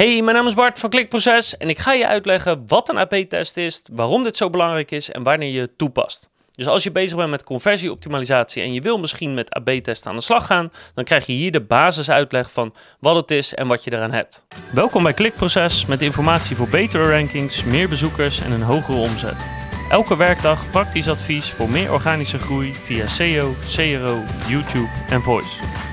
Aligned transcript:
Hey, 0.00 0.22
mijn 0.22 0.36
naam 0.36 0.46
is 0.46 0.54
Bart 0.54 0.78
van 0.78 0.90
Klikproces 0.90 1.56
en 1.56 1.68
ik 1.68 1.78
ga 1.78 1.92
je 1.92 2.06
uitleggen 2.06 2.64
wat 2.66 2.88
een 2.88 2.98
AB-test 2.98 3.56
is, 3.56 3.82
waarom 3.92 4.22
dit 4.22 4.36
zo 4.36 4.50
belangrijk 4.50 4.90
is 4.90 5.10
en 5.10 5.22
wanneer 5.22 5.50
je 5.50 5.60
het 5.60 5.78
toepast. 5.78 6.30
Dus 6.52 6.66
als 6.66 6.82
je 6.82 6.92
bezig 6.92 7.16
bent 7.16 7.30
met 7.30 7.44
conversieoptimalisatie 7.44 8.62
en 8.62 8.72
je 8.72 8.80
wil 8.80 8.98
misschien 8.98 9.34
met 9.34 9.50
AB-testen 9.54 10.10
aan 10.10 10.16
de 10.16 10.22
slag 10.22 10.46
gaan, 10.46 10.72
dan 10.94 11.04
krijg 11.04 11.26
je 11.26 11.32
hier 11.32 11.52
de 11.52 11.60
basisuitleg 11.60 12.52
van 12.52 12.74
wat 13.00 13.16
het 13.16 13.30
is 13.30 13.54
en 13.54 13.66
wat 13.66 13.84
je 13.84 13.92
eraan 13.92 14.12
hebt. 14.12 14.46
Welkom 14.72 15.02
bij 15.02 15.12
Klikproces 15.12 15.86
met 15.86 16.00
informatie 16.00 16.56
voor 16.56 16.68
betere 16.68 17.10
rankings, 17.10 17.64
meer 17.64 17.88
bezoekers 17.88 18.40
en 18.40 18.50
een 18.50 18.62
hogere 18.62 18.98
omzet. 18.98 19.46
Elke 19.90 20.16
werkdag 20.16 20.70
praktisch 20.70 21.08
advies 21.08 21.50
voor 21.50 21.70
meer 21.70 21.92
organische 21.92 22.38
groei 22.38 22.74
via 22.74 23.06
SEO, 23.06 23.54
CRO, 23.66 24.22
YouTube 24.48 24.90
en 25.08 25.22
Voice. 25.22 25.89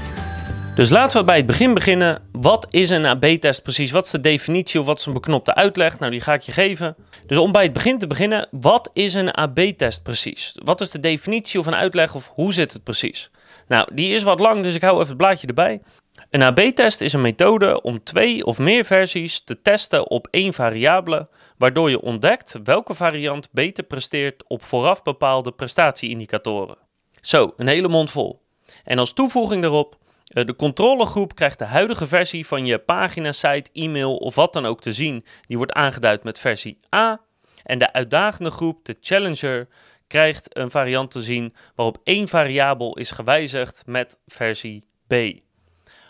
Dus 0.77 0.89
laten 0.89 1.19
we 1.19 1.25
bij 1.25 1.37
het 1.37 1.45
begin 1.45 1.73
beginnen. 1.73 2.21
Wat 2.31 2.67
is 2.69 2.89
een 2.89 3.05
AB-test 3.05 3.63
precies? 3.63 3.91
Wat 3.91 4.05
is 4.05 4.11
de 4.11 4.19
definitie 4.19 4.79
of 4.79 4.85
wat 4.85 4.99
is 4.99 5.05
een 5.05 5.13
beknopte 5.13 5.55
uitleg? 5.55 5.99
Nou, 5.99 6.11
die 6.11 6.21
ga 6.21 6.33
ik 6.33 6.41
je 6.41 6.51
geven. 6.51 6.95
Dus 7.25 7.37
om 7.37 7.51
bij 7.51 7.63
het 7.63 7.73
begin 7.73 7.97
te 7.97 8.07
beginnen, 8.07 8.47
wat 8.51 8.89
is 8.93 9.13
een 9.13 9.31
AB-test 9.31 10.03
precies? 10.03 10.57
Wat 10.63 10.81
is 10.81 10.89
de 10.89 10.99
definitie 10.99 11.59
of 11.59 11.65
een 11.65 11.75
uitleg 11.75 12.15
of 12.15 12.31
hoe 12.33 12.53
zit 12.53 12.73
het 12.73 12.83
precies? 12.83 13.31
Nou, 13.67 13.87
die 13.93 14.13
is 14.13 14.23
wat 14.23 14.39
lang, 14.39 14.63
dus 14.63 14.75
ik 14.75 14.81
hou 14.81 14.95
even 14.95 15.07
het 15.07 15.17
blaadje 15.17 15.47
erbij. 15.47 15.81
Een 16.29 16.43
AB-test 16.43 17.01
is 17.01 17.13
een 17.13 17.21
methode 17.21 17.81
om 17.81 18.03
twee 18.03 18.45
of 18.45 18.57
meer 18.57 18.85
versies 18.85 19.43
te 19.43 19.61
testen 19.61 20.09
op 20.09 20.27
één 20.31 20.53
variabele, 20.53 21.27
waardoor 21.57 21.89
je 21.89 22.01
ontdekt 22.01 22.59
welke 22.63 22.93
variant 22.93 23.47
beter 23.51 23.83
presteert 23.83 24.43
op 24.47 24.63
vooraf 24.63 25.03
bepaalde 25.03 25.51
prestatieindicatoren. 25.51 26.77
Zo, 27.21 27.53
een 27.57 27.67
hele 27.67 27.87
mond 27.87 28.11
vol. 28.11 28.41
En 28.83 28.99
als 28.99 29.13
toevoeging 29.13 29.61
daarop, 29.61 29.97
de 30.27 30.55
controlegroep 30.55 31.35
krijgt 31.35 31.59
de 31.59 31.65
huidige 31.65 32.07
versie 32.07 32.47
van 32.47 32.65
je 32.65 32.79
pagina, 32.79 33.31
site, 33.31 33.69
e-mail 33.73 34.15
of 34.15 34.35
wat 34.35 34.53
dan 34.53 34.65
ook 34.65 34.81
te 34.81 34.91
zien. 34.91 35.25
Die 35.47 35.57
wordt 35.57 35.71
aangeduid 35.71 36.23
met 36.23 36.39
versie 36.39 36.79
A. 36.95 37.21
En 37.63 37.79
de 37.79 37.93
uitdagende 37.93 38.51
groep, 38.51 38.85
de 38.85 38.97
challenger, 39.01 39.67
krijgt 40.07 40.57
een 40.57 40.71
variant 40.71 41.11
te 41.11 41.21
zien 41.21 41.53
waarop 41.75 41.97
één 42.03 42.27
variabel 42.27 42.97
is 42.97 43.11
gewijzigd 43.11 43.83
met 43.85 44.19
versie 44.25 44.85
B. 45.07 45.13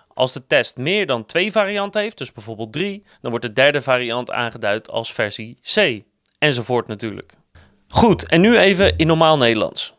Als 0.07 0.33
de 0.33 0.47
test 0.47 0.77
meer 0.77 1.05
dan 1.05 1.25
twee 1.25 1.51
varianten 1.51 2.01
heeft, 2.01 2.17
dus 2.17 2.31
bijvoorbeeld 2.31 2.73
drie, 2.73 3.03
dan 3.21 3.29
wordt 3.29 3.45
de 3.45 3.53
derde 3.53 3.81
variant 3.81 4.31
aangeduid 4.31 4.89
als 4.89 5.13
versie 5.13 5.59
C. 5.73 6.03
Enzovoort 6.37 6.87
natuurlijk. 6.87 7.33
Goed, 7.87 8.27
en 8.27 8.41
nu 8.41 8.57
even 8.57 8.97
in 8.97 9.07
normaal 9.07 9.37
Nederlands. 9.37 9.96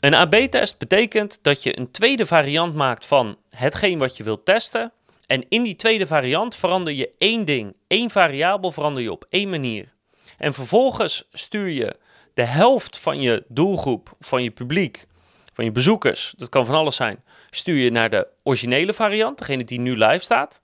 Een 0.00 0.14
AB-test 0.14 0.78
betekent 0.78 1.38
dat 1.42 1.62
je 1.62 1.78
een 1.78 1.90
tweede 1.90 2.26
variant 2.26 2.74
maakt 2.74 3.06
van 3.06 3.36
hetgeen 3.50 3.98
wat 3.98 4.16
je 4.16 4.22
wilt 4.22 4.44
testen. 4.44 4.92
En 5.26 5.48
in 5.48 5.62
die 5.62 5.76
tweede 5.76 6.06
variant 6.06 6.56
verander 6.56 6.92
je 6.92 7.14
één 7.18 7.44
ding, 7.44 7.76
één 7.86 8.10
variabel 8.10 8.72
verander 8.72 9.02
je 9.02 9.12
op 9.12 9.26
één 9.28 9.50
manier. 9.50 9.92
En 10.38 10.52
vervolgens 10.52 11.28
stuur 11.32 11.68
je 11.68 11.96
de 12.34 12.44
helft 12.44 12.98
van 12.98 13.20
je 13.20 13.44
doelgroep, 13.48 14.14
van 14.20 14.42
je 14.42 14.50
publiek, 14.50 15.04
van 15.52 15.64
je 15.64 15.72
bezoekers, 15.72 16.34
dat 16.36 16.48
kan 16.48 16.66
van 16.66 16.74
alles 16.74 16.96
zijn, 16.96 17.24
stuur 17.50 17.76
je 17.76 17.90
naar 17.90 18.10
de 18.10 18.26
originele 18.42 18.92
variant, 18.92 19.38
degene 19.38 19.64
die 19.64 19.80
nu 19.80 19.96
live 19.96 20.24
staat. 20.24 20.62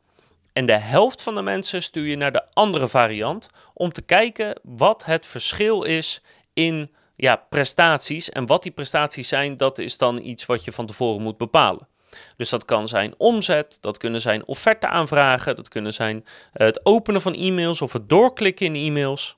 En 0.53 0.67
de 0.67 0.79
helft 0.79 1.23
van 1.23 1.35
de 1.35 1.43
mensen 1.43 1.83
stuur 1.83 2.07
je 2.07 2.17
naar 2.17 2.33
de 2.33 2.49
andere 2.53 2.89
variant 2.89 3.49
om 3.75 3.93
te 3.93 4.03
kijken 4.03 4.61
wat 4.63 5.05
het 5.05 5.27
verschil 5.27 5.83
is 5.83 6.23
in 6.53 6.91
ja, 7.23 7.37
prestaties. 7.37 8.31
En 8.31 8.47
wat 8.47 8.63
die 8.63 8.73
prestaties 8.73 9.29
zijn, 9.29 9.57
dat 9.57 9.79
is 9.79 9.99
dan 9.99 10.19
iets 10.23 10.47
wat 10.47 10.65
je 10.65 10.73
van 10.73 10.87
tevoren 10.87 11.23
moet 11.23 11.37
bepalen. 11.37 11.89
Dus 12.37 12.51
dat 12.51 12.65
kan 12.65 12.89
zijn 12.89 13.15
omzet, 13.17 13.79
dat 13.81 13.99
kunnen 13.99 14.21
zijn 14.21 14.47
offerte 14.47 14.87
aanvragen, 14.87 15.57
dat 15.57 15.69
kunnen 15.69 15.95
zijn 15.95 16.25
eh, 16.53 16.67
het 16.67 16.87
openen 16.87 17.21
van 17.21 17.35
e-mails 17.35 17.83
of 17.83 17.93
het 17.93 18.09
doorklikken 18.09 18.67
in 18.67 18.87
e-mails. 18.87 19.37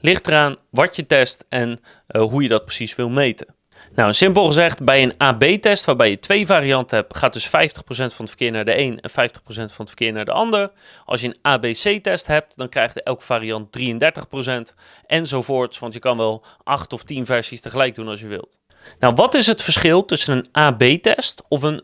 Ligt 0.00 0.26
eraan 0.26 0.56
wat 0.70 0.96
je 0.96 1.06
test 1.06 1.44
en 1.48 1.80
uh, 2.08 2.22
hoe 2.22 2.42
je 2.42 2.48
dat 2.48 2.64
precies 2.64 2.94
wil 2.94 3.08
meten. 3.08 3.55
Nou, 3.96 4.12
simpel 4.12 4.46
gezegd, 4.46 4.84
bij 4.84 5.02
een 5.02 5.14
AB-test 5.16 5.84
waarbij 5.84 6.10
je 6.10 6.18
twee 6.18 6.46
varianten 6.46 6.96
hebt, 6.96 7.16
gaat 7.16 7.32
dus 7.32 7.46
50% 7.46 7.50
van 7.88 7.96
het 7.98 8.28
verkeer 8.28 8.50
naar 8.50 8.64
de 8.64 8.78
een 8.78 9.00
en 9.00 9.10
50% 9.10 9.14
van 9.46 9.64
het 9.64 9.88
verkeer 9.88 10.12
naar 10.12 10.24
de 10.24 10.32
ander. 10.32 10.70
Als 11.04 11.20
je 11.20 11.26
een 11.26 11.38
ABC-test 11.42 12.26
hebt, 12.26 12.56
dan 12.56 12.68
krijgt 12.68 13.02
elke 13.02 13.22
variant 13.22 13.78
33% 13.78 14.74
enzovoorts, 15.06 15.78
want 15.78 15.92
je 15.92 15.98
kan 15.98 16.16
wel 16.16 16.44
8 16.62 16.92
of 16.92 17.02
10 17.02 17.26
versies 17.26 17.60
tegelijk 17.60 17.94
doen 17.94 18.08
als 18.08 18.20
je 18.20 18.26
wilt. 18.26 18.58
Nou, 18.98 19.14
wat 19.14 19.34
is 19.34 19.46
het 19.46 19.62
verschil 19.62 20.04
tussen 20.04 20.36
een 20.36 20.48
AB-test 20.52 21.42
of 21.48 21.62
een 21.62 21.82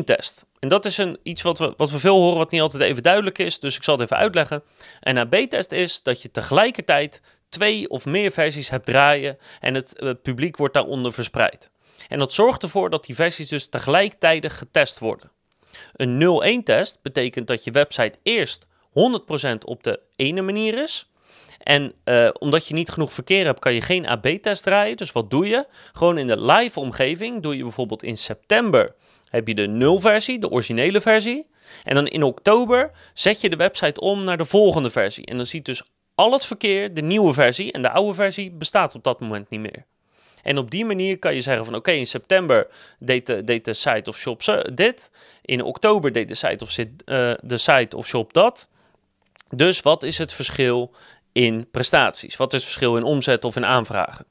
0-1-test? 0.00 0.46
En 0.58 0.68
dat 0.68 0.84
is 0.84 0.98
een, 0.98 1.18
iets 1.22 1.42
wat 1.42 1.58
we, 1.58 1.74
wat 1.76 1.90
we 1.90 1.98
veel 1.98 2.16
horen, 2.16 2.38
wat 2.38 2.50
niet 2.50 2.60
altijd 2.60 2.82
even 2.82 3.02
duidelijk 3.02 3.38
is, 3.38 3.60
dus 3.60 3.76
ik 3.76 3.82
zal 3.82 3.94
het 3.94 4.02
even 4.02 4.16
uitleggen. 4.16 4.62
Een 5.00 5.18
AB-test 5.18 5.72
is 5.72 6.02
dat 6.02 6.22
je 6.22 6.30
tegelijkertijd 6.30 7.22
twee 7.48 7.88
of 7.88 8.04
meer 8.04 8.30
versies 8.30 8.70
hebt 8.70 8.86
draaien 8.86 9.36
en 9.60 9.74
het 9.74 10.00
uh, 10.02 10.10
publiek 10.22 10.56
wordt 10.56 10.74
daaronder 10.74 11.12
verspreid. 11.12 11.70
En 12.08 12.18
dat 12.18 12.32
zorgt 12.32 12.62
ervoor 12.62 12.90
dat 12.90 13.04
die 13.04 13.14
versies 13.14 13.48
dus 13.48 13.68
tegelijkertijd 13.68 14.52
getest 14.52 14.98
worden. 14.98 15.30
Een 15.92 16.60
0-1 16.60 16.64
test 16.64 16.98
betekent 17.02 17.46
dat 17.46 17.64
je 17.64 17.70
website 17.70 18.18
eerst 18.22 18.66
100% 18.66 18.70
op 19.64 19.82
de 19.82 20.00
ene 20.16 20.42
manier 20.42 20.82
is. 20.82 21.10
En 21.58 21.92
uh, 22.04 22.28
omdat 22.38 22.66
je 22.66 22.74
niet 22.74 22.90
genoeg 22.90 23.12
verkeer 23.12 23.44
hebt, 23.44 23.60
kan 23.60 23.74
je 23.74 23.80
geen 23.80 24.06
AB-test 24.06 24.62
draaien. 24.62 24.96
Dus 24.96 25.12
wat 25.12 25.30
doe 25.30 25.46
je? 25.46 25.66
Gewoon 25.92 26.18
in 26.18 26.26
de 26.26 26.40
live 26.40 26.80
omgeving 26.80 27.42
doe 27.42 27.56
je 27.56 27.62
bijvoorbeeld 27.62 28.02
in 28.02 28.18
september 28.18 28.94
heb 29.28 29.48
je 29.48 29.54
de 29.54 29.98
0-versie, 29.98 30.38
de 30.38 30.50
originele 30.50 31.00
versie. 31.00 31.46
En 31.84 31.94
dan 31.94 32.06
in 32.06 32.22
oktober 32.22 32.90
zet 33.14 33.40
je 33.40 33.48
de 33.48 33.56
website 33.56 34.00
om 34.00 34.24
naar 34.24 34.36
de 34.36 34.44
volgende 34.44 34.90
versie. 34.90 35.26
En 35.26 35.36
dan 35.36 35.46
ziet 35.46 35.64
dus 35.64 35.82
al 36.18 36.32
het 36.32 36.44
verkeer, 36.44 36.94
de 36.94 37.02
nieuwe 37.02 37.32
versie 37.32 37.72
en 37.72 37.82
de 37.82 37.90
oude 37.90 38.14
versie 38.14 38.50
bestaat 38.50 38.94
op 38.94 39.04
dat 39.04 39.20
moment 39.20 39.50
niet 39.50 39.60
meer. 39.60 39.84
En 40.42 40.58
op 40.58 40.70
die 40.70 40.84
manier 40.84 41.18
kan 41.18 41.34
je 41.34 41.40
zeggen 41.40 41.64
van 41.64 41.74
oké, 41.74 41.90
in 41.90 42.06
september 42.06 42.66
deed 42.98 43.26
de, 43.26 43.60
de 43.62 43.74
site 43.74 44.10
of 44.10 44.16
shop 44.18 44.42
dit. 44.74 45.10
In 45.42 45.62
oktober 45.62 46.12
deed 46.12 46.28
de 46.28 46.34
site 46.34 46.64
of, 46.64 46.78
uh, 46.78 46.86
de 47.42 47.56
site 47.56 47.96
of 47.96 48.06
shop 48.06 48.32
dat. 48.32 48.70
Dus 49.48 49.80
wat 49.80 50.02
is 50.02 50.18
het 50.18 50.32
verschil 50.32 50.94
in 51.32 51.70
prestaties? 51.70 52.36
Wat 52.36 52.52
is 52.52 52.60
het 52.60 52.70
verschil 52.70 52.96
in 52.96 53.02
omzet 53.02 53.44
of 53.44 53.56
in 53.56 53.66
aanvragen? 53.66 54.26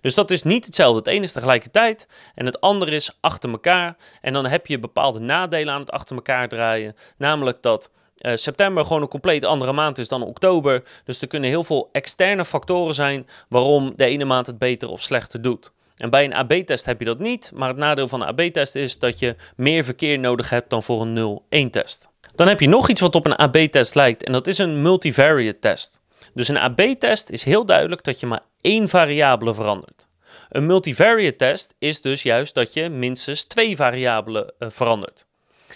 Dus 0.00 0.14
dat 0.14 0.30
is 0.30 0.42
niet 0.42 0.66
hetzelfde. 0.66 0.98
Het 0.98 1.06
ene 1.06 1.24
is 1.24 1.32
tegelijkertijd 1.32 2.08
en 2.34 2.46
het 2.46 2.60
andere 2.60 2.90
is 2.90 3.18
achter 3.20 3.50
elkaar. 3.50 3.96
En 4.20 4.32
dan 4.32 4.46
heb 4.46 4.66
je 4.66 4.78
bepaalde 4.78 5.18
nadelen 5.18 5.74
aan 5.74 5.80
het 5.80 5.90
achter 5.90 6.16
elkaar 6.16 6.48
draaien. 6.48 6.96
Namelijk 7.16 7.62
dat 7.62 7.90
uh, 8.22 8.32
september 8.34 8.84
gewoon 8.84 9.02
een 9.02 9.08
compleet 9.08 9.44
andere 9.44 9.72
maand 9.72 9.98
is 9.98 10.08
dan 10.08 10.22
oktober. 10.22 10.82
Dus 11.04 11.20
er 11.20 11.26
kunnen 11.26 11.50
heel 11.50 11.64
veel 11.64 11.88
externe 11.92 12.44
factoren 12.44 12.94
zijn 12.94 13.26
waarom 13.48 13.92
de 13.96 14.04
ene 14.04 14.24
maand 14.24 14.46
het 14.46 14.58
beter 14.58 14.88
of 14.88 15.02
slechter 15.02 15.42
doet. 15.42 15.72
En 15.96 16.10
bij 16.10 16.24
een 16.24 16.34
AB-test 16.34 16.84
heb 16.84 16.98
je 16.98 17.04
dat 17.04 17.18
niet, 17.18 17.50
maar 17.54 17.68
het 17.68 17.76
nadeel 17.76 18.08
van 18.08 18.20
een 18.20 18.28
AB-test 18.28 18.74
is 18.74 18.98
dat 18.98 19.18
je 19.18 19.36
meer 19.56 19.84
verkeer 19.84 20.18
nodig 20.18 20.50
hebt 20.50 20.70
dan 20.70 20.82
voor 20.82 21.02
een 21.02 21.40
0-1-test. 21.66 22.08
Dan 22.34 22.48
heb 22.48 22.60
je 22.60 22.68
nog 22.68 22.88
iets 22.88 23.00
wat 23.00 23.14
op 23.14 23.26
een 23.26 23.36
AB-test 23.36 23.94
lijkt 23.94 24.24
en 24.24 24.32
dat 24.32 24.46
is 24.46 24.58
een 24.58 24.82
multivariate 24.82 25.58
test. 25.58 26.00
Dus 26.34 26.48
een 26.48 26.58
AB-test 26.58 27.30
is 27.30 27.44
heel 27.44 27.64
duidelijk 27.64 28.04
dat 28.04 28.20
je 28.20 28.26
maar 28.26 28.42
één 28.60 28.88
variabele 28.88 29.54
verandert. 29.54 30.08
Een 30.48 30.66
multivariate 30.66 31.36
test 31.36 31.74
is 31.78 32.00
dus 32.00 32.22
juist 32.22 32.54
dat 32.54 32.72
je 32.72 32.88
minstens 32.88 33.44
twee 33.44 33.76
variabelen 33.76 34.52
uh, 34.58 34.68
verandert. 34.70 35.26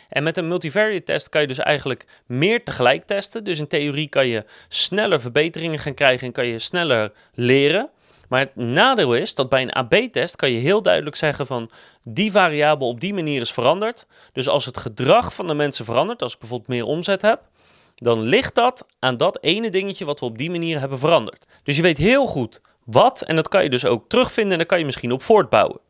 En 0.09 0.23
met 0.23 0.37
een 0.37 0.49
multivariate 0.49 1.05
test 1.05 1.29
kan 1.29 1.41
je 1.41 1.47
dus 1.47 1.59
eigenlijk 1.59 2.07
meer 2.27 2.65
tegelijk 2.65 3.05
testen. 3.05 3.45
Dus 3.45 3.59
in 3.59 3.67
theorie 3.67 4.09
kan 4.09 4.27
je 4.27 4.45
sneller 4.69 5.21
verbeteringen 5.21 5.79
gaan 5.79 5.95
krijgen 5.95 6.27
en 6.27 6.33
kan 6.33 6.47
je 6.47 6.59
sneller 6.59 7.13
leren. 7.35 7.91
Maar 8.29 8.41
het 8.41 8.57
nadeel 8.57 9.15
is 9.15 9.35
dat 9.35 9.49
bij 9.49 9.63
een 9.63 9.73
AB-test 9.73 10.37
kan 10.37 10.51
je 10.51 10.59
heel 10.59 10.83
duidelijk 10.83 11.17
zeggen 11.17 11.47
van 11.47 11.71
die 12.03 12.31
variabel 12.31 12.89
op 12.89 13.01
die 13.01 13.15
manier 13.15 13.41
is 13.41 13.53
veranderd. 13.53 14.07
Dus 14.33 14.49
als 14.49 14.65
het 14.65 14.79
gedrag 14.79 15.35
van 15.35 15.47
de 15.47 15.55
mensen 15.55 15.85
verandert, 15.85 16.23
als 16.23 16.33
ik 16.33 16.39
bijvoorbeeld 16.39 16.69
meer 16.71 16.85
omzet 16.85 17.23
heb, 17.23 17.41
dan 17.95 18.21
ligt 18.21 18.55
dat 18.55 18.87
aan 18.99 19.17
dat 19.17 19.39
ene 19.41 19.71
dingetje 19.71 20.05
wat 20.05 20.21
we 20.21 20.27
op 20.27 20.39
die 20.39 20.51
manier 20.51 20.81
hebben 20.81 20.99
veranderd. 20.99 21.47
Dus 21.63 21.77
je 21.77 21.83
weet 21.83 21.99
heel 21.99 22.27
goed 22.27 22.61
wat 22.85 23.23
en 23.23 23.37
dat 23.37 23.49
kan 23.49 23.63
je 23.63 23.71
dus 23.71 23.85
ook 23.85 24.09
terugvinden 24.09 24.53
en 24.53 24.59
daar 24.59 24.67
kan 24.67 24.79
je 24.79 24.85
misschien 24.85 25.13
op 25.13 25.23
voortbouwen. 25.23 25.81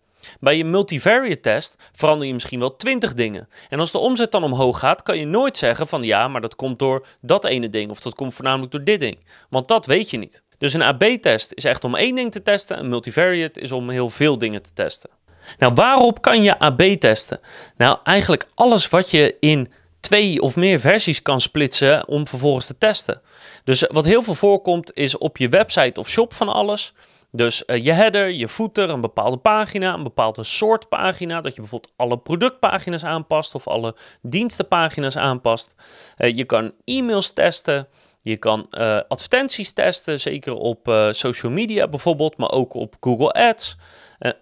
Bij 0.40 0.56
je 0.56 0.64
multivariate 0.64 1.40
test 1.40 1.76
verander 1.92 2.26
je 2.26 2.32
misschien 2.32 2.58
wel 2.60 2.76
20 2.76 3.14
dingen. 3.14 3.48
En 3.68 3.80
als 3.80 3.92
de 3.92 3.98
omzet 3.98 4.32
dan 4.32 4.44
omhoog 4.44 4.78
gaat, 4.78 5.02
kan 5.02 5.18
je 5.18 5.26
nooit 5.26 5.58
zeggen 5.58 5.86
van 5.86 6.02
ja, 6.02 6.28
maar 6.28 6.40
dat 6.40 6.56
komt 6.56 6.78
door 6.78 7.06
dat 7.20 7.44
ene 7.44 7.68
ding 7.68 7.90
of 7.90 8.00
dat 8.00 8.14
komt 8.14 8.34
voornamelijk 8.34 8.72
door 8.72 8.84
dit 8.84 9.00
ding. 9.00 9.18
Want 9.50 9.68
dat 9.68 9.86
weet 9.86 10.10
je 10.10 10.18
niet. 10.18 10.44
Dus 10.58 10.72
een 10.72 10.82
AB-test 10.82 11.52
is 11.54 11.64
echt 11.64 11.84
om 11.84 11.94
één 11.94 12.14
ding 12.14 12.32
te 12.32 12.42
testen, 12.42 12.78
een 12.78 12.88
multivariate 12.88 13.60
is 13.60 13.72
om 13.72 13.90
heel 13.90 14.10
veel 14.10 14.38
dingen 14.38 14.62
te 14.62 14.72
testen. 14.72 15.10
Nou, 15.58 15.72
waarop 15.74 16.22
kan 16.22 16.42
je 16.42 16.58
AB 16.58 16.82
testen? 16.82 17.40
Nou, 17.76 17.98
eigenlijk 18.04 18.46
alles 18.54 18.88
wat 18.88 19.10
je 19.10 19.36
in 19.40 19.72
twee 20.00 20.40
of 20.40 20.56
meer 20.56 20.80
versies 20.80 21.22
kan 21.22 21.40
splitsen 21.40 22.08
om 22.08 22.26
vervolgens 22.26 22.66
te 22.66 22.78
testen. 22.78 23.20
Dus 23.64 23.84
wat 23.88 24.04
heel 24.04 24.22
veel 24.22 24.34
voorkomt 24.34 24.90
is 24.94 25.18
op 25.18 25.36
je 25.36 25.48
website 25.48 26.00
of 26.00 26.08
shop 26.08 26.34
van 26.34 26.48
alles 26.48 26.92
Dus 27.36 27.62
uh, 27.66 27.84
je 27.84 27.92
header, 27.92 28.30
je 28.30 28.48
footer, 28.48 28.90
een 28.90 29.00
bepaalde 29.00 29.36
pagina, 29.36 29.94
een 29.94 30.02
bepaalde 30.02 30.44
soort 30.44 30.88
pagina, 30.88 31.40
dat 31.40 31.54
je 31.54 31.60
bijvoorbeeld 31.60 31.92
alle 31.96 32.18
productpagina's 32.18 33.04
aanpast 33.04 33.54
of 33.54 33.68
alle 33.68 33.96
dienstenpagina's 34.22 35.16
aanpast. 35.16 35.74
Uh, 36.18 36.36
je 36.36 36.44
kan 36.44 36.72
e-mails 36.84 37.32
testen, 37.32 37.88
je 38.18 38.36
kan 38.36 38.66
uh, 38.70 39.00
advertenties 39.08 39.72
testen, 39.72 40.20
zeker 40.20 40.54
op 40.54 41.08
social 41.10 41.52
media 41.52 41.88
bijvoorbeeld, 41.88 42.36
maar 42.36 42.50
ook 42.50 42.74
op 42.74 42.96
Google 43.00 43.32
Ads. 43.32 43.76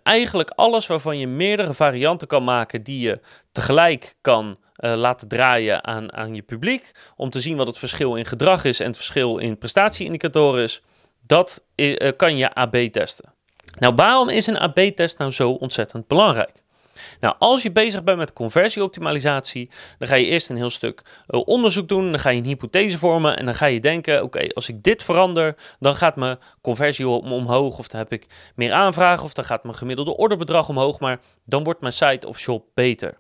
eigenlijk 0.03 0.51
alles 0.51 0.87
waarvan 0.87 1.19
je 1.19 1.27
meerdere 1.27 1.73
varianten 1.73 2.29
kan 2.29 2.45
maken 2.45 2.83
die 2.83 3.01
je 3.01 3.21
tegelijk 3.53 4.15
kan 4.21 4.57
laten 4.77 5.29
draaien 5.29 5.85
aan, 5.85 6.13
aan 6.13 6.35
je 6.35 6.43
publiek. 6.43 6.93
Om 7.17 7.31
te 7.31 7.41
zien 7.41 7.57
wat 7.57 7.67
het 7.67 7.79
verschil 7.79 8.15
in 8.15 8.25
gedrag 8.25 8.65
is 8.65 8.81
en 8.81 8.87
het 8.87 8.97
verschil 8.97 9.39
in 9.39 9.59
prestatieindicatoren 9.59 10.63
is. 10.63 10.83
Dat 11.27 11.65
uh, 11.77 12.11
kan 12.17 12.37
je 12.37 12.55
AB 12.55 12.77
testen. 12.77 13.33
Nou, 13.79 13.95
waarom 13.95 14.29
is 14.29 14.47
een 14.47 14.59
AB-test 14.59 15.19
nou 15.19 15.31
zo 15.31 15.51
ontzettend 15.51 16.07
belangrijk? 16.07 16.63
Nou, 17.21 17.35
als 17.39 17.63
je 17.63 17.73
bezig 17.73 18.05
bent 18.05 18.19
met 18.19 18.33
conversieoptimalisatie, 18.33 19.71
dan 19.99 20.09
ga 20.09 20.15
je 20.15 20.25
eerst 20.27 20.51
een 20.51 20.57
heel 20.57 20.71
stuk 20.71 21.03
uh, 21.29 21.41
onderzoek 21.45 21.89
doen. 21.89 22.11
Dan 22.11 22.21
ga 22.21 22.31
je 22.31 22.39
een 22.39 22.47
hypothese 22.47 22.99
vormen 22.99 23.37
en 23.37 23.45
dan 23.45 23.55
ga 23.55 23.67
je 23.67 23.81
denken: 23.81 24.23
oké, 24.23 24.49
als 24.55 24.69
ik 24.69 24.83
dit 24.83 25.03
verander, 25.03 25.57
dan 25.79 25.97
gaat 25.97 26.17
mijn 26.17 26.39
conversie 26.61 27.09
omhoog. 27.09 27.79
Of 27.79 27.89
dan 27.89 28.01
heb 28.01 28.13
ik 28.13 28.27
meer 28.55 28.73
aanvragen, 28.73 29.25
of 29.25 29.33
dan 29.33 29.45
gaat 29.45 29.65
mijn 29.65 29.77
gemiddelde 29.77 30.17
orderbedrag 30.17 30.69
omhoog. 30.69 31.01
Maar 31.01 31.21
dan 31.45 31.65
wordt 31.65 31.81
mijn 31.81 31.93
site 31.93 32.29
of 32.29 32.39
shop 32.39 32.67
beter. 32.75 33.19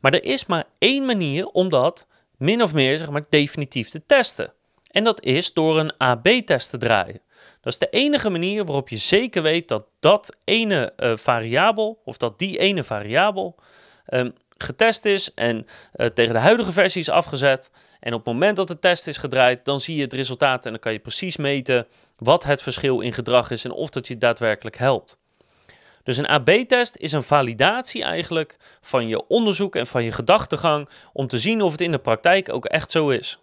Maar 0.00 0.12
er 0.12 0.24
is 0.24 0.46
maar 0.46 0.64
één 0.78 1.04
manier 1.04 1.46
om 1.46 1.68
dat 1.68 2.06
min 2.36 2.62
of 2.62 2.72
meer 2.72 2.98
zeg 2.98 3.10
maar, 3.10 3.24
definitief 3.28 3.88
te 3.88 4.06
testen. 4.06 4.52
En 4.90 5.04
dat 5.04 5.22
is 5.22 5.52
door 5.52 5.78
een 5.78 5.96
AB-test 5.96 6.70
te 6.70 6.78
draaien. 6.78 7.20
Dat 7.66 7.74
is 7.74 7.88
de 7.90 7.98
enige 7.98 8.30
manier 8.30 8.64
waarop 8.64 8.88
je 8.88 8.96
zeker 8.96 9.42
weet 9.42 9.68
dat 9.68 9.86
dat 10.00 10.36
ene 10.44 10.92
uh, 10.96 11.16
variabel, 11.16 12.00
of 12.04 12.16
dat 12.16 12.38
die 12.38 12.58
ene 12.58 12.84
variabel, 12.84 13.54
um, 14.08 14.34
getest 14.58 15.04
is 15.04 15.34
en 15.34 15.66
uh, 15.96 16.06
tegen 16.06 16.34
de 16.34 16.40
huidige 16.40 16.72
versie 16.72 17.00
is 17.00 17.08
afgezet. 17.08 17.70
En 18.00 18.12
op 18.12 18.24
het 18.24 18.32
moment 18.32 18.56
dat 18.56 18.68
de 18.68 18.78
test 18.78 19.06
is 19.06 19.18
gedraaid, 19.18 19.64
dan 19.64 19.80
zie 19.80 19.96
je 19.96 20.02
het 20.02 20.12
resultaat 20.12 20.64
en 20.64 20.70
dan 20.70 20.80
kan 20.80 20.92
je 20.92 20.98
precies 20.98 21.36
meten 21.36 21.86
wat 22.16 22.44
het 22.44 22.62
verschil 22.62 23.00
in 23.00 23.12
gedrag 23.12 23.50
is 23.50 23.64
en 23.64 23.72
of 23.72 23.90
dat 23.90 24.08
je 24.08 24.18
daadwerkelijk 24.18 24.76
helpt. 24.76 25.18
Dus 26.02 26.16
een 26.16 26.28
AB-test 26.28 26.96
is 26.96 27.12
een 27.12 27.22
validatie 27.22 28.02
eigenlijk 28.02 28.56
van 28.80 29.08
je 29.08 29.26
onderzoek 29.26 29.76
en 29.76 29.86
van 29.86 30.04
je 30.04 30.12
gedachtegang 30.12 30.88
om 31.12 31.26
te 31.26 31.38
zien 31.38 31.62
of 31.62 31.72
het 31.72 31.80
in 31.80 31.90
de 31.90 31.98
praktijk 31.98 32.52
ook 32.52 32.64
echt 32.64 32.90
zo 32.90 33.08
is. 33.08 33.38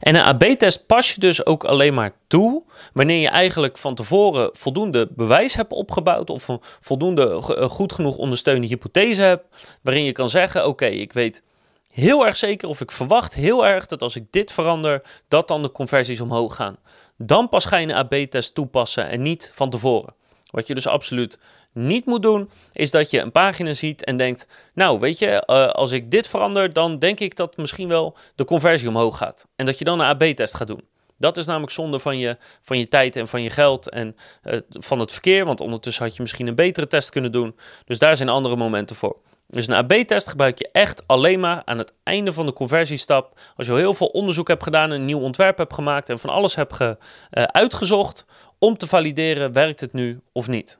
En 0.00 0.14
een 0.14 0.22
AB-test 0.22 0.86
pas 0.86 1.14
je 1.14 1.20
dus 1.20 1.46
ook 1.46 1.64
alleen 1.64 1.94
maar 1.94 2.12
toe 2.26 2.62
wanneer 2.92 3.20
je 3.20 3.28
eigenlijk 3.28 3.78
van 3.78 3.94
tevoren 3.94 4.48
voldoende 4.52 5.08
bewijs 5.10 5.54
hebt 5.54 5.72
opgebouwd 5.72 6.30
of 6.30 6.48
een 6.48 6.60
voldoende 6.80 7.54
eh, 7.56 7.68
goed 7.68 7.92
genoeg 7.92 8.16
ondersteunende 8.16 8.68
hypothese 8.68 9.22
hebt, 9.22 9.44
waarin 9.82 10.04
je 10.04 10.12
kan 10.12 10.30
zeggen: 10.30 10.66
Oké, 10.66 10.86
ik 10.86 11.12
weet 11.12 11.42
heel 11.90 12.26
erg 12.26 12.36
zeker 12.36 12.68
of 12.68 12.80
ik 12.80 12.90
verwacht 12.90 13.34
heel 13.34 13.66
erg 13.66 13.86
dat 13.86 14.02
als 14.02 14.16
ik 14.16 14.24
dit 14.30 14.52
verander, 14.52 15.02
dat 15.28 15.48
dan 15.48 15.62
de 15.62 15.72
conversies 15.72 16.20
omhoog 16.20 16.54
gaan. 16.54 16.76
Dan 17.18 17.48
pas 17.48 17.64
ga 17.64 17.76
je 17.76 17.86
een 17.86 17.94
AB-test 17.94 18.54
toepassen 18.54 19.08
en 19.08 19.22
niet 19.22 19.50
van 19.54 19.70
tevoren. 19.70 20.14
Wat 20.50 20.66
je 20.66 20.74
dus 20.74 20.86
absoluut 20.86 21.38
niet 21.72 22.06
moet 22.06 22.22
doen, 22.22 22.50
is 22.72 22.90
dat 22.90 23.10
je 23.10 23.20
een 23.20 23.32
pagina 23.32 23.74
ziet 23.74 24.04
en 24.04 24.16
denkt: 24.16 24.46
Nou, 24.74 25.00
weet 25.00 25.18
je, 25.18 25.26
uh, 25.46 25.66
als 25.66 25.92
ik 25.92 26.10
dit 26.10 26.28
verander, 26.28 26.72
dan 26.72 26.98
denk 26.98 27.20
ik 27.20 27.36
dat 27.36 27.56
misschien 27.56 27.88
wel 27.88 28.16
de 28.34 28.44
conversie 28.44 28.88
omhoog 28.88 29.16
gaat. 29.16 29.46
En 29.56 29.66
dat 29.66 29.78
je 29.78 29.84
dan 29.84 30.00
een 30.00 30.06
AB-test 30.06 30.54
gaat 30.54 30.66
doen. 30.66 30.84
Dat 31.18 31.36
is 31.36 31.46
namelijk 31.46 31.72
zonde 31.72 31.98
van 31.98 32.18
je, 32.18 32.36
van 32.60 32.78
je 32.78 32.88
tijd 32.88 33.16
en 33.16 33.26
van 33.26 33.42
je 33.42 33.50
geld 33.50 33.90
en 33.90 34.16
uh, 34.44 34.60
van 34.68 34.98
het 34.98 35.12
verkeer. 35.12 35.44
Want 35.44 35.60
ondertussen 35.60 36.04
had 36.04 36.16
je 36.16 36.22
misschien 36.22 36.46
een 36.46 36.54
betere 36.54 36.86
test 36.86 37.10
kunnen 37.10 37.32
doen. 37.32 37.56
Dus 37.84 37.98
daar 37.98 38.16
zijn 38.16 38.28
andere 38.28 38.56
momenten 38.56 38.96
voor. 38.96 39.16
Dus 39.48 39.66
een 39.66 39.74
AB-test 39.74 40.28
gebruik 40.28 40.58
je 40.58 40.68
echt 40.72 41.06
alleen 41.06 41.40
maar 41.40 41.62
aan 41.64 41.78
het 41.78 41.92
einde 42.02 42.32
van 42.32 42.46
de 42.46 42.52
conversiestap. 42.52 43.40
Als 43.56 43.66
je 43.66 43.74
heel 43.74 43.94
veel 43.94 44.06
onderzoek 44.06 44.48
hebt 44.48 44.62
gedaan, 44.62 44.90
een 44.90 45.04
nieuw 45.04 45.20
ontwerp 45.20 45.58
hebt 45.58 45.74
gemaakt 45.74 46.08
en 46.08 46.18
van 46.18 46.30
alles 46.30 46.54
hebt 46.54 46.72
ge, 46.72 46.96
uh, 47.30 47.42
uitgezocht 47.42 48.24
om 48.58 48.76
te 48.76 48.86
valideren, 48.86 49.52
werkt 49.52 49.80
het 49.80 49.92
nu 49.92 50.20
of 50.32 50.48
niet. 50.48 50.78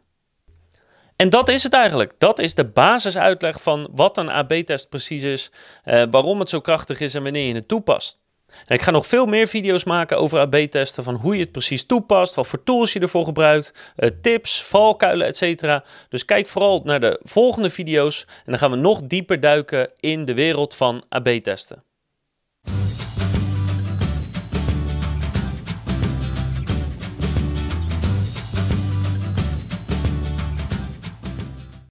En 1.17 1.31
dat 1.31 1.49
is 1.49 1.63
het 1.63 1.73
eigenlijk. 1.73 2.13
Dat 2.19 2.39
is 2.39 2.55
de 2.55 2.65
basisuitleg 2.65 3.63
van 3.63 3.89
wat 3.93 4.19
een 4.19 4.31
AB-test 4.31 4.89
precies 4.89 5.23
is, 5.23 5.51
uh, 5.85 6.03
waarom 6.11 6.41
het 6.41 6.51
zo 6.51 6.61
krachtig 6.61 7.01
is 7.01 7.15
en 7.15 7.23
wanneer 7.23 7.47
je 7.47 7.55
het 7.55 7.69
toepast. 7.69 8.19
Ik 8.67 8.83
ga 8.83 8.91
nog 8.91 9.07
veel 9.07 9.27
meer 9.27 9.47
video's 9.47 9.85
maken 9.85 10.19
over 10.19 10.39
AB-testen, 10.39 11.05
van 11.05 11.15
hoe 11.15 11.35
je 11.35 11.41
het 11.41 11.53
precies 11.53 11.87
toepast, 11.87 12.35
wat 12.35 12.47
voor 12.47 12.63
tools 12.63 12.93
je 12.93 13.01
ervoor 13.01 13.25
gebruikt, 13.25 13.93
uh, 13.97 14.11
tips, 14.23 14.63
valkuilen, 14.63 15.27
etc. 15.27 15.81
Dus 16.09 16.25
kijk 16.25 16.47
vooral 16.47 16.81
naar 16.85 17.01
de 17.01 17.21
volgende 17.23 17.71
video's 17.71 18.25
en 18.29 18.45
dan 18.45 18.59
gaan 18.59 18.71
we 18.71 18.77
nog 18.77 19.01
dieper 19.03 19.41
duiken 19.41 19.91
in 20.01 20.25
de 20.25 20.35
wereld 20.35 20.75
van 20.75 21.05
AB-testen. 21.09 21.83